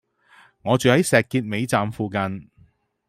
[0.63, 2.49] 我住喺石硤尾站附近